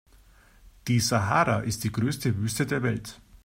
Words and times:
Die 0.87 0.99
Sahara 0.99 1.59
ist 1.59 1.83
die 1.83 1.91
größte 1.91 2.35
Wüste 2.39 2.65
der 2.65 2.81
Welt. 2.81 3.21